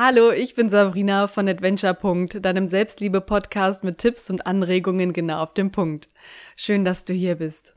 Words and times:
Hallo, 0.00 0.30
ich 0.30 0.54
bin 0.54 0.68
Sabrina 0.68 1.26
von 1.26 1.48
Adventure. 1.48 1.96
deinem 2.40 2.68
Selbstliebe-Podcast 2.68 3.82
mit 3.82 3.98
Tipps 3.98 4.30
und 4.30 4.46
Anregungen 4.46 5.12
genau 5.12 5.42
auf 5.42 5.54
dem 5.54 5.72
Punkt. 5.72 6.06
Schön, 6.54 6.84
dass 6.84 7.04
du 7.04 7.12
hier 7.12 7.34
bist. 7.34 7.74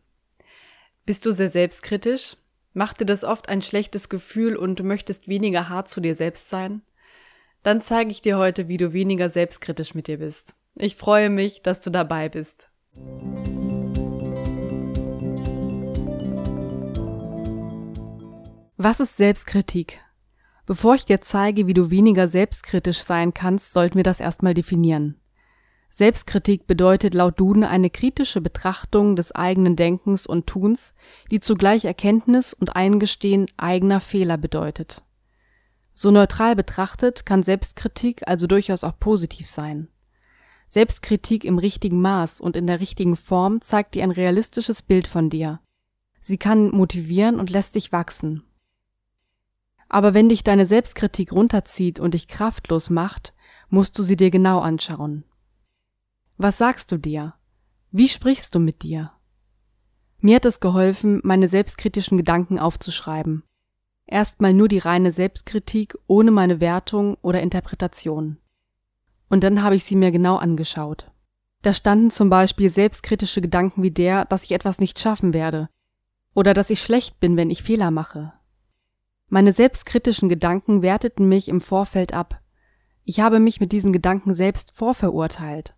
Bist 1.03 1.25
du 1.25 1.31
sehr 1.31 1.49
selbstkritisch? 1.49 2.37
Macht 2.75 3.01
dir 3.01 3.05
das 3.05 3.23
oft 3.23 3.49
ein 3.49 3.63
schlechtes 3.63 4.07
Gefühl 4.07 4.55
und 4.55 4.83
möchtest 4.83 5.29
weniger 5.29 5.67
hart 5.67 5.89
zu 5.89 5.99
dir 5.99 6.13
selbst 6.13 6.51
sein? 6.51 6.83
Dann 7.63 7.81
zeige 7.81 8.11
ich 8.11 8.21
dir 8.21 8.37
heute, 8.37 8.67
wie 8.67 8.77
du 8.77 8.93
weniger 8.93 9.27
selbstkritisch 9.27 9.95
mit 9.95 10.05
dir 10.05 10.19
bist. 10.19 10.55
Ich 10.75 10.97
freue 10.97 11.31
mich, 11.31 11.63
dass 11.63 11.81
du 11.81 11.89
dabei 11.89 12.29
bist. 12.29 12.69
Was 18.77 18.99
ist 18.99 19.17
Selbstkritik? 19.17 19.99
Bevor 20.65 20.95
ich 20.95 21.05
dir 21.05 21.21
zeige, 21.21 21.67
wie 21.67 21.73
du 21.73 21.89
weniger 21.89 22.27
selbstkritisch 22.27 22.99
sein 22.99 23.33
kannst, 23.33 23.73
sollten 23.73 23.95
wir 23.95 24.03
das 24.03 24.19
erstmal 24.19 24.53
definieren. 24.53 25.21
Selbstkritik 25.89 26.67
bedeutet 26.67 27.13
laut 27.13 27.37
Duden 27.37 27.65
eine 27.65 27.89
kritische 27.89 28.39
Betrachtung 28.39 29.17
des 29.17 29.33
eigenen 29.33 29.75
Denkens 29.75 30.25
und 30.25 30.47
Tuns, 30.47 30.93
die 31.31 31.41
zugleich 31.41 31.83
Erkenntnis 31.83 32.53
und 32.53 32.77
Eingestehen 32.77 33.47
eigener 33.57 33.99
Fehler 33.99 34.37
bedeutet. 34.37 35.03
So 35.93 36.09
neutral 36.09 36.55
betrachtet 36.55 37.25
kann 37.25 37.43
Selbstkritik 37.43 38.25
also 38.25 38.47
durchaus 38.47 38.85
auch 38.85 38.97
positiv 38.97 39.47
sein. 39.47 39.89
Selbstkritik 40.67 41.43
im 41.43 41.57
richtigen 41.57 42.01
Maß 42.01 42.39
und 42.39 42.55
in 42.55 42.65
der 42.65 42.79
richtigen 42.79 43.17
Form 43.17 43.59
zeigt 43.59 43.93
dir 43.93 44.03
ein 44.03 44.11
realistisches 44.11 44.81
Bild 44.81 45.05
von 45.05 45.29
dir. 45.29 45.59
Sie 46.21 46.37
kann 46.37 46.71
motivieren 46.71 47.37
und 47.37 47.49
lässt 47.49 47.75
dich 47.75 47.91
wachsen. 47.91 48.43
Aber 49.93 50.13
wenn 50.13 50.29
dich 50.29 50.45
deine 50.45 50.65
Selbstkritik 50.65 51.33
runterzieht 51.33 51.99
und 51.99 52.13
dich 52.13 52.29
kraftlos 52.29 52.89
macht, 52.89 53.33
musst 53.67 53.99
du 53.99 54.03
sie 54.03 54.15
dir 54.15 54.31
genau 54.31 54.59
anschauen. 54.59 55.25
Was 56.37 56.57
sagst 56.57 56.93
du 56.93 56.97
dir? 56.97 57.33
Wie 57.91 58.07
sprichst 58.07 58.55
du 58.55 58.59
mit 58.59 58.83
dir? 58.83 59.11
Mir 60.19 60.37
hat 60.37 60.45
es 60.45 60.61
geholfen, 60.61 61.19
meine 61.25 61.49
selbstkritischen 61.49 62.15
Gedanken 62.15 62.57
aufzuschreiben. 62.57 63.43
Erstmal 64.05 64.53
nur 64.53 64.69
die 64.69 64.77
reine 64.77 65.11
Selbstkritik 65.11 65.97
ohne 66.07 66.31
meine 66.31 66.61
Wertung 66.61 67.17
oder 67.21 67.41
Interpretation. 67.41 68.37
Und 69.27 69.43
dann 69.43 69.61
habe 69.61 69.75
ich 69.75 69.83
sie 69.83 69.97
mir 69.97 70.11
genau 70.11 70.37
angeschaut. 70.37 71.11
Da 71.63 71.73
standen 71.73 72.11
zum 72.11 72.29
Beispiel 72.29 72.71
selbstkritische 72.71 73.41
Gedanken 73.41 73.83
wie 73.83 73.91
der, 73.91 74.23
dass 74.23 74.43
ich 74.43 74.53
etwas 74.53 74.79
nicht 74.79 74.99
schaffen 74.99 75.33
werde, 75.33 75.67
oder 76.33 76.53
dass 76.53 76.69
ich 76.69 76.79
schlecht 76.79 77.19
bin, 77.19 77.35
wenn 77.35 77.49
ich 77.49 77.61
Fehler 77.61 77.91
mache, 77.91 78.31
meine 79.31 79.53
selbstkritischen 79.53 80.27
Gedanken 80.27 80.81
werteten 80.81 81.25
mich 81.25 81.47
im 81.47 81.61
Vorfeld 81.61 82.13
ab. 82.13 82.41
Ich 83.05 83.21
habe 83.21 83.39
mich 83.39 83.61
mit 83.61 83.71
diesen 83.71 83.93
Gedanken 83.93 84.33
selbst 84.33 84.73
vorverurteilt. 84.75 85.73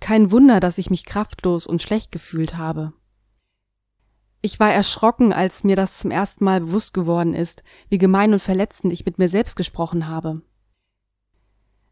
Kein 0.00 0.32
Wunder, 0.32 0.58
dass 0.58 0.76
ich 0.76 0.90
mich 0.90 1.04
kraftlos 1.04 1.68
und 1.68 1.82
schlecht 1.82 2.10
gefühlt 2.10 2.56
habe. 2.56 2.94
Ich 4.42 4.58
war 4.58 4.72
erschrocken, 4.72 5.32
als 5.32 5.62
mir 5.62 5.76
das 5.76 6.00
zum 6.00 6.10
ersten 6.10 6.44
Mal 6.44 6.62
bewusst 6.62 6.94
geworden 6.94 7.32
ist, 7.32 7.62
wie 7.90 7.98
gemein 7.98 8.32
und 8.32 8.40
verletzend 8.40 8.92
ich 8.92 9.06
mit 9.06 9.18
mir 9.18 9.28
selbst 9.28 9.54
gesprochen 9.54 10.08
habe. 10.08 10.42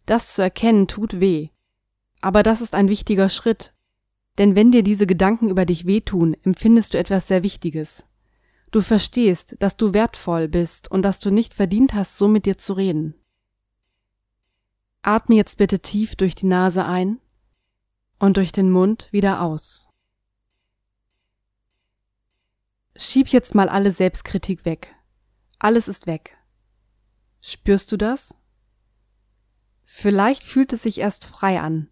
Das 0.05 0.35
zu 0.35 0.43
erkennen 0.43 0.89
tut 0.89 1.21
weh. 1.21 1.51
Aber 2.21 2.43
das 2.43 2.61
ist 2.61 2.75
ein 2.75 2.89
wichtiger 2.89 3.29
Schritt. 3.29 3.73
Denn 4.39 4.57
wenn 4.57 4.73
dir 4.73 4.83
diese 4.83 5.07
Gedanken 5.07 5.49
über 5.49 5.65
dich 5.65 5.87
wehtun, 5.87 6.37
empfindest 6.43 6.95
du 6.95 6.99
etwas 6.99 7.29
sehr 7.29 7.45
Wichtiges. 7.45 8.05
Du 8.71 8.81
verstehst, 8.81 9.57
dass 9.61 9.77
du 9.77 9.95
wertvoll 9.95 10.49
bist 10.49 10.91
und 10.91 11.03
dass 11.03 11.21
du 11.21 11.31
nicht 11.31 11.55
verdient 11.55 11.95
hast, 11.95 12.19
so 12.19 12.29
mit 12.29 12.47
dir 12.47 12.59
zu 12.59 12.73
reden. 12.73 13.15
Atme 15.03 15.37
jetzt 15.37 15.57
bitte 15.59 15.79
tief 15.79 16.17
durch 16.17 16.35
die 16.35 16.47
Nase 16.47 16.85
ein 16.85 17.21
und 18.19 18.37
durch 18.37 18.51
den 18.51 18.71
Mund 18.71 19.09
wieder 19.13 19.41
aus. 19.41 19.89
Schieb 22.97 23.29
jetzt 23.29 23.55
mal 23.55 23.69
alle 23.69 23.93
Selbstkritik 23.93 24.65
weg. 24.65 24.97
Alles 25.59 25.87
ist 25.87 26.07
weg. 26.07 26.37
Spürst 27.41 27.93
du 27.93 27.97
das? 27.97 28.35
Vielleicht 29.85 30.43
fühlt 30.43 30.73
es 30.73 30.83
sich 30.83 30.99
erst 30.99 31.25
frei 31.25 31.61
an. 31.61 31.89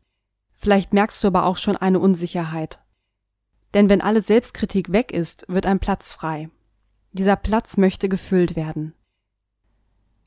Vielleicht 0.53 0.93
merkst 0.93 1.23
du 1.23 1.29
aber 1.29 1.45
auch 1.45 1.57
schon 1.57 1.77
eine 1.77 2.01
Unsicherheit. 2.01 2.81
Denn 3.75 3.89
wenn 3.89 4.01
alle 4.01 4.23
Selbstkritik 4.23 4.93
weg 4.93 5.13
ist, 5.13 5.47
wird 5.49 5.67
ein 5.67 5.79
Platz 5.79 6.11
frei. 6.11 6.51
Dieser 7.15 7.37
Platz 7.37 7.77
möchte 7.77 8.09
gefüllt 8.09 8.57
werden. 8.57 8.93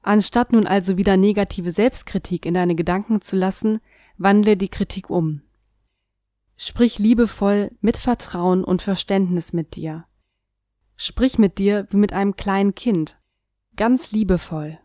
Anstatt 0.02 0.54
nun 0.54 0.66
also 0.66 0.96
wieder 0.96 1.18
negative 1.18 1.74
Selbstkritik 1.74 2.46
in 2.46 2.54
deine 2.54 2.76
Gedanken 2.76 3.20
zu 3.20 3.36
lassen, 3.36 3.80
wandle 4.18 4.56
die 4.56 4.70
Kritik 4.70 5.10
um. 5.10 5.42
Sprich 6.56 6.98
liebevoll, 6.98 7.72
mit 7.82 7.98
Vertrauen 7.98 8.64
und 8.64 8.82
Verständnis 8.82 9.52
mit 9.52 9.76
dir. 9.76 10.06
Sprich 10.96 11.38
mit 11.38 11.58
dir 11.58 11.88
wie 11.90 11.98
mit 11.98 12.14
einem 12.14 12.38
kleinen 12.38 12.74
Kind, 12.74 13.20
ganz 13.76 14.14
liebevoll. 14.14 14.80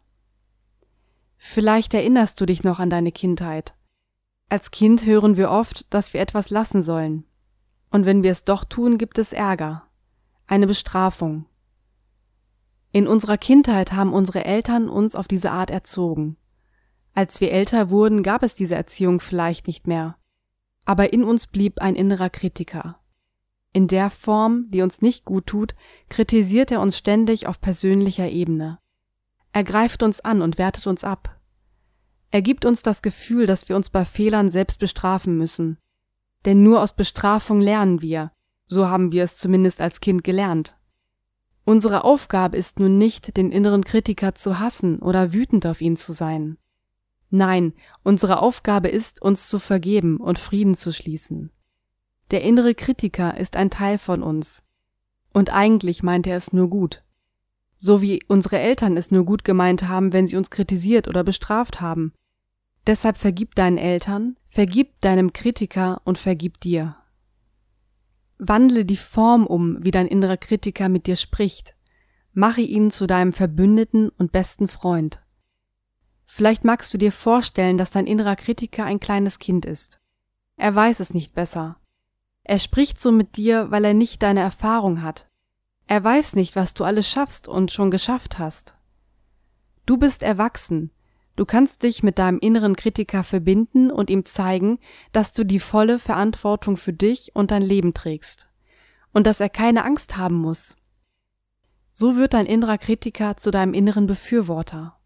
Vielleicht 1.37 1.95
erinnerst 1.95 2.41
du 2.41 2.47
dich 2.47 2.65
noch 2.65 2.81
an 2.81 2.91
deine 2.91 3.13
Kindheit. 3.13 3.77
Als 4.49 4.73
Kind 4.73 5.07
hören 5.07 5.37
wir 5.37 5.53
oft, 5.53 5.87
dass 5.95 6.15
wir 6.15 6.21
etwas 6.21 6.51
lassen 6.51 6.83
sollen. 6.83 7.27
Und 7.91 8.07
wenn 8.07 8.25
wir 8.25 8.33
es 8.33 8.43
doch 8.43 8.65
tun, 8.65 8.99
gibt 8.99 9.19
es 9.19 9.33
Ärger, 9.33 9.87
eine 10.49 10.67
Bestrafung. 10.67 11.47
In 12.93 13.09
unserer 13.09 13.39
Kindheit 13.39 13.93
haben 13.93 14.13
unsere 14.13 14.45
Eltern 14.45 14.91
uns 14.91 15.17
auf 15.17 15.27
diese 15.27 15.51
Art 15.51 15.71
erzogen. 15.71 16.37
Als 17.15 17.41
wir 17.41 17.51
älter 17.51 17.89
wurden, 17.91 18.23
gab 18.23 18.43
es 18.43 18.55
diese 18.55 18.75
Erziehung 18.75 19.19
vielleicht 19.19 19.67
nicht 19.67 19.87
mehr. 19.87 20.17
Aber 20.85 21.13
in 21.13 21.25
uns 21.25 21.47
blieb 21.47 21.81
ein 21.81 21.95
innerer 21.95 22.29
Kritiker. 22.29 22.99
In 23.73 23.89
der 23.89 24.11
Form, 24.11 24.69
die 24.69 24.83
uns 24.83 25.01
nicht 25.01 25.25
gut 25.25 25.47
tut, 25.47 25.75
kritisiert 26.11 26.71
er 26.71 26.83
uns 26.83 26.99
ständig 26.99 27.47
auf 27.47 27.61
persönlicher 27.61 28.29
Ebene. 28.29 28.79
Er 29.53 29.65
greift 29.65 30.03
uns 30.03 30.21
an 30.21 30.43
und 30.43 30.59
wertet 30.59 30.87
uns 30.87 31.05
ab. 31.05 31.41
Er 32.31 32.43
gibt 32.43 32.65
uns 32.67 32.83
das 32.83 33.01
Gefühl, 33.01 33.47
dass 33.47 33.69
wir 33.69 33.77
uns 33.77 33.89
bei 33.89 34.05
Fehlern 34.05 34.51
selbst 34.51 34.79
bestrafen 34.79 35.37
müssen. 35.39 35.79
Denn 36.45 36.63
nur 36.63 36.83
aus 36.83 36.95
Bestrafung 36.95 37.61
lernen 37.61 38.03
wir, 38.03 38.33
so 38.67 38.89
haben 38.89 39.13
wir 39.13 39.25
es 39.25 39.39
zumindest 39.39 39.81
als 39.81 40.01
Kind 40.01 40.25
gelernt. 40.25 40.77
Unsere 41.65 42.05
Aufgabe 42.05 42.57
ist 42.57 42.81
nun 42.81 42.99
nicht, 42.99 43.37
den 43.37 43.53
inneren 43.53 43.85
Kritiker 43.85 44.35
zu 44.35 44.59
hassen 44.59 45.01
oder 45.01 45.33
wütend 45.33 45.65
auf 45.67 45.81
ihn 45.81 45.97
zu 45.97 46.13
sein. 46.13 46.59
Nein, 47.31 47.73
unsere 48.03 48.41
Aufgabe 48.41 48.89
ist, 48.89 49.23
uns 49.23 49.49
zu 49.49 49.59
vergeben 49.59 50.19
und 50.19 50.39
Frieden 50.39 50.77
zu 50.77 50.93
schließen. 50.93 51.51
Der 52.31 52.43
innere 52.43 52.75
Kritiker 52.75 53.37
ist 53.39 53.57
ein 53.57 53.71
Teil 53.71 53.99
von 53.99 54.23
uns. 54.23 54.63
Und 55.33 55.53
eigentlich 55.53 56.03
meint 56.03 56.27
er 56.27 56.37
es 56.37 56.53
nur 56.53 56.69
gut. 56.69 57.03
So 57.79 58.03
wie 58.03 58.23
unsere 58.29 58.59
Eltern 58.59 58.97
es 58.97 59.11
nur 59.11 59.25
gut 59.25 59.45
gemeint 59.45 59.89
haben, 59.89 60.13
wenn 60.13 60.27
sie 60.27 60.37
uns 60.37 60.51
kritisiert 60.51 61.09
oder 61.09 61.25
bestraft 61.25 61.81
haben. 61.81 62.13
Deshalb 62.87 63.17
vergib 63.17 63.55
deinen 63.55 63.79
Eltern, 63.79 64.37
vergib 64.47 65.01
deinem 65.01 65.33
Kritiker 65.33 66.01
und 66.05 66.19
vergib 66.19 66.61
dir. 66.61 66.97
Wandle 68.45 68.85
die 68.85 68.97
Form 68.97 69.47
um, 69.47 69.77
wie 69.85 69.93
dein 69.93 70.09
innerer 70.09 70.37
Kritiker 70.37 70.89
mit 70.89 71.07
dir 71.07 71.15
spricht. 71.15 71.77
Mache 72.33 72.61
ihn 72.61 72.91
zu 72.91 73.07
deinem 73.07 73.33
Verbündeten 73.33 74.09
und 74.09 74.33
besten 74.33 74.67
Freund. 74.67 75.23
Vielleicht 76.27 76.65
magst 76.65 76.93
du 76.93 76.99
dir 76.99 77.13
vorstellen, 77.13 77.79
dass 77.79 77.91
dein 77.93 78.07
innerer 78.07 78.35
Kritiker 78.35 78.85
ein 78.85 78.99
kleines 78.99 79.39
Kind 79.39 79.65
ist. 79.65 80.01
Er 80.57 80.75
weiß 80.75 80.99
es 80.99 81.15
nicht 81.15 81.35
besser. 81.35 81.77
Er 82.43 82.59
spricht 82.59 83.01
so 83.01 83.13
mit 83.13 83.37
dir, 83.37 83.71
weil 83.71 83.85
er 83.85 83.95
nicht 83.95 84.23
deine 84.23 84.41
Erfahrung 84.41 85.03
hat. 85.03 85.29
Er 85.87 86.03
weiß 86.03 86.35
nicht, 86.35 86.57
was 86.57 86.75
du 86.75 86.83
alles 86.83 87.09
schaffst 87.09 87.47
und 87.47 87.71
schon 87.71 87.93
geschafft 87.93 88.41
hast. 88.41 88.77
Du 89.87 89.99
bist 89.99 90.23
erwachsen, 90.25 90.91
Du 91.37 91.47
kannst 91.47 91.83
dich 91.83 92.03
mit 92.03 92.19
deinem 92.19 92.39
inneren 92.39 92.77
Kritiker 92.77 93.25
verbinden 93.25 93.91
und 93.91 94.11
ihm 94.11 94.25
zeigen, 94.25 94.79
dass 95.13 95.33
du 95.33 95.45
die 95.45 95.61
volle 95.61 95.99
Verantwortung 95.99 96.77
für 96.77 96.93
dich 96.93 97.35
und 97.35 97.51
dein 97.51 97.63
Leben 97.63 97.95
trägst 97.95 98.49
und 99.13 99.27
dass 99.27 99.41
er 99.41 99.49
keine 99.49 99.85
Angst 99.85 100.17
haben 100.17 100.37
muss. 100.37 100.77
So 101.93 102.17
wird 102.17 102.35
dein 102.35 102.47
innerer 102.47 102.79
Kritiker 102.79 103.37
zu 103.37 103.51
deinem 103.51 103.75
inneren 103.75 104.07
Befürworter. 104.07 104.99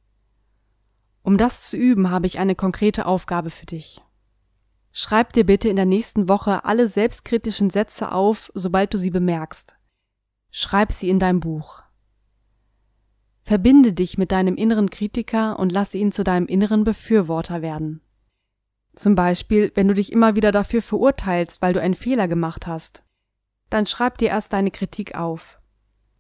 Um 1.22 1.36
das 1.36 1.62
zu 1.62 1.76
üben, 1.76 2.10
habe 2.10 2.26
ich 2.26 2.38
eine 2.38 2.54
konkrete 2.54 3.06
Aufgabe 3.06 3.50
für 3.50 3.66
dich. 3.66 4.00
Schreib 4.92 5.32
dir 5.32 5.44
bitte 5.44 5.68
in 5.68 5.76
der 5.76 5.84
nächsten 5.84 6.28
Woche 6.28 6.64
alle 6.64 6.88
selbstkritischen 6.88 7.70
Sätze 7.70 8.12
auf, 8.12 8.50
sobald 8.54 8.94
du 8.94 8.98
sie 8.98 9.10
bemerkst. 9.10 9.76
Schreib 10.50 10.92
sie 10.92 11.10
in 11.10 11.18
dein 11.18 11.40
Buch. 11.40 11.82
Verbinde 13.46 13.92
dich 13.92 14.18
mit 14.18 14.32
deinem 14.32 14.56
inneren 14.56 14.90
Kritiker 14.90 15.60
und 15.60 15.70
lasse 15.70 15.98
ihn 15.98 16.10
zu 16.10 16.24
deinem 16.24 16.48
inneren 16.48 16.82
Befürworter 16.82 17.62
werden. 17.62 18.00
Zum 18.96 19.14
Beispiel, 19.14 19.70
wenn 19.76 19.86
du 19.86 19.94
dich 19.94 20.10
immer 20.10 20.34
wieder 20.34 20.50
dafür 20.50 20.82
verurteilst, 20.82 21.62
weil 21.62 21.72
du 21.72 21.80
einen 21.80 21.94
Fehler 21.94 22.26
gemacht 22.26 22.66
hast. 22.66 23.04
Dann 23.70 23.86
schreib 23.86 24.18
dir 24.18 24.30
erst 24.30 24.52
deine 24.52 24.72
Kritik 24.72 25.14
auf. 25.14 25.60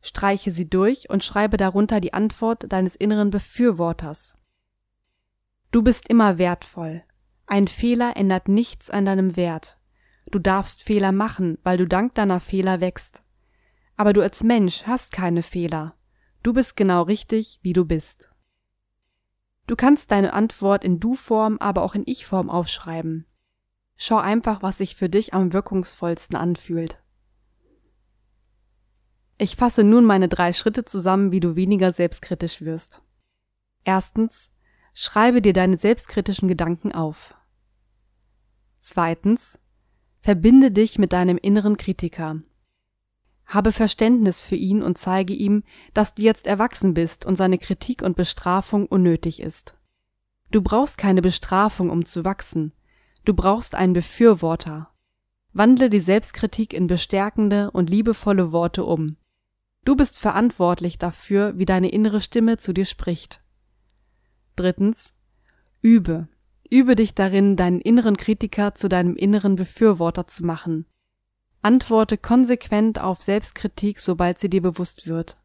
Streiche 0.02 0.52
sie 0.52 0.70
durch 0.70 1.10
und 1.10 1.24
schreibe 1.24 1.56
darunter 1.56 2.00
die 2.00 2.14
Antwort 2.14 2.72
deines 2.72 2.94
inneren 2.94 3.30
Befürworters. 3.30 4.38
Du 5.72 5.82
bist 5.82 6.08
immer 6.08 6.38
wertvoll. 6.38 7.02
Ein 7.48 7.66
Fehler 7.66 8.16
ändert 8.16 8.46
nichts 8.46 8.88
an 8.88 9.04
deinem 9.04 9.34
Wert. 9.34 9.78
Du 10.30 10.38
darfst 10.38 10.80
Fehler 10.80 11.10
machen, 11.10 11.58
weil 11.64 11.76
du 11.76 11.88
dank 11.88 12.14
deiner 12.14 12.38
Fehler 12.38 12.80
wächst. 12.80 13.24
Aber 13.96 14.12
du 14.12 14.20
als 14.20 14.44
Mensch 14.44 14.84
hast 14.84 15.10
keine 15.10 15.42
Fehler. 15.42 15.95
Du 16.46 16.52
bist 16.52 16.76
genau 16.76 17.02
richtig, 17.02 17.58
wie 17.62 17.72
du 17.72 17.84
bist. 17.84 18.30
Du 19.66 19.74
kannst 19.74 20.12
deine 20.12 20.32
Antwort 20.32 20.84
in 20.84 21.00
Du-Form, 21.00 21.58
aber 21.58 21.82
auch 21.82 21.96
in 21.96 22.04
Ich-Form 22.06 22.50
aufschreiben. 22.50 23.26
Schau 23.96 24.18
einfach, 24.18 24.62
was 24.62 24.78
sich 24.78 24.94
für 24.94 25.08
dich 25.08 25.34
am 25.34 25.52
wirkungsvollsten 25.52 26.36
anfühlt. 26.36 27.02
Ich 29.38 29.56
fasse 29.56 29.82
nun 29.82 30.04
meine 30.04 30.28
drei 30.28 30.52
Schritte 30.52 30.84
zusammen, 30.84 31.32
wie 31.32 31.40
du 31.40 31.56
weniger 31.56 31.90
selbstkritisch 31.90 32.60
wirst. 32.60 33.02
Erstens, 33.82 34.52
schreibe 34.94 35.42
dir 35.42 35.52
deine 35.52 35.76
selbstkritischen 35.76 36.46
Gedanken 36.46 36.92
auf. 36.92 37.34
Zweitens, 38.78 39.58
verbinde 40.20 40.70
dich 40.70 40.96
mit 40.96 41.12
deinem 41.12 41.38
inneren 41.38 41.76
Kritiker. 41.76 42.40
Habe 43.46 43.70
Verständnis 43.72 44.42
für 44.42 44.56
ihn 44.56 44.82
und 44.82 44.98
zeige 44.98 45.32
ihm, 45.32 45.62
dass 45.94 46.14
du 46.14 46.22
jetzt 46.22 46.46
erwachsen 46.46 46.94
bist 46.94 47.24
und 47.24 47.36
seine 47.36 47.58
Kritik 47.58 48.02
und 48.02 48.16
Bestrafung 48.16 48.86
unnötig 48.86 49.40
ist. 49.40 49.76
Du 50.50 50.62
brauchst 50.62 50.98
keine 50.98 51.22
Bestrafung, 51.22 51.90
um 51.90 52.04
zu 52.04 52.24
wachsen. 52.24 52.72
Du 53.24 53.34
brauchst 53.34 53.74
einen 53.74 53.92
Befürworter. 53.92 54.90
Wandle 55.52 55.90
die 55.90 56.00
Selbstkritik 56.00 56.72
in 56.72 56.86
bestärkende 56.86 57.70
und 57.70 57.88
liebevolle 57.88 58.52
Worte 58.52 58.84
um. 58.84 59.16
Du 59.84 59.96
bist 59.96 60.18
verantwortlich 60.18 60.98
dafür, 60.98 61.56
wie 61.56 61.64
deine 61.64 61.90
innere 61.90 62.20
Stimme 62.20 62.58
zu 62.58 62.74
dir 62.74 62.84
spricht. 62.84 63.42
Drittens. 64.56 65.14
Übe. 65.80 66.28
Übe 66.68 66.96
dich 66.96 67.14
darin, 67.14 67.56
deinen 67.56 67.80
inneren 67.80 68.16
Kritiker 68.16 68.74
zu 68.74 68.88
deinem 68.88 69.14
inneren 69.14 69.54
Befürworter 69.54 70.26
zu 70.26 70.44
machen. 70.44 70.86
Antworte 71.66 72.16
konsequent 72.16 73.00
auf 73.00 73.20
Selbstkritik, 73.20 73.98
sobald 73.98 74.38
sie 74.38 74.48
dir 74.48 74.62
bewusst 74.62 75.08
wird. 75.08 75.36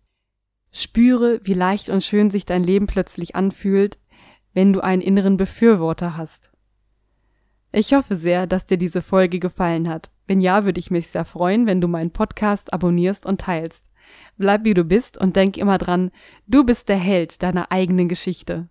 Spüre, 0.71 1.39
wie 1.45 1.55
leicht 1.55 1.89
und 1.89 2.03
schön 2.03 2.29
sich 2.29 2.45
dein 2.45 2.63
Leben 2.63 2.85
plötzlich 2.85 3.35
anfühlt, 3.35 3.97
wenn 4.53 4.71
du 4.71 4.81
einen 4.81 5.01
inneren 5.01 5.35
Befürworter 5.35 6.17
hast. 6.17 6.51
Ich 7.71 7.95
hoffe 7.95 8.13
sehr, 8.13 8.45
dass 8.45 8.67
dir 8.67 8.77
diese 8.77 9.01
Folge 9.01 9.39
gefallen 9.39 9.89
hat. 9.89 10.11
Wenn 10.27 10.41
ja, 10.41 10.63
würde 10.63 10.79
ich 10.79 10.91
mich 10.91 11.07
sehr 11.07 11.25
freuen, 11.25 11.65
wenn 11.65 11.81
du 11.81 11.87
meinen 11.87 12.11
Podcast 12.11 12.71
abonnierst 12.71 13.25
und 13.25 13.41
teilst. 13.41 13.87
Bleib 14.37 14.63
wie 14.63 14.75
du 14.75 14.83
bist 14.83 15.17
und 15.17 15.35
denk 15.35 15.57
immer 15.57 15.79
dran, 15.79 16.11
du 16.45 16.63
bist 16.63 16.87
der 16.87 16.97
Held 16.97 17.41
deiner 17.41 17.71
eigenen 17.71 18.07
Geschichte. 18.07 18.69